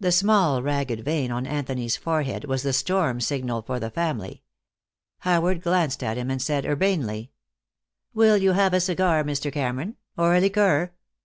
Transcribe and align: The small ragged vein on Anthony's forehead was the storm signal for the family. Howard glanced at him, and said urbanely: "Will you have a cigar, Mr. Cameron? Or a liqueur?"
The 0.00 0.10
small 0.10 0.60
ragged 0.60 1.04
vein 1.04 1.30
on 1.30 1.46
Anthony's 1.46 1.96
forehead 1.96 2.46
was 2.46 2.64
the 2.64 2.72
storm 2.72 3.20
signal 3.20 3.62
for 3.62 3.78
the 3.78 3.92
family. 3.92 4.42
Howard 5.18 5.62
glanced 5.62 6.02
at 6.02 6.18
him, 6.18 6.32
and 6.32 6.42
said 6.42 6.66
urbanely: 6.66 7.30
"Will 8.12 8.36
you 8.38 8.54
have 8.54 8.74
a 8.74 8.80
cigar, 8.80 9.22
Mr. 9.22 9.52
Cameron? 9.52 9.96
Or 10.18 10.34
a 10.34 10.40
liqueur?" 10.40 10.90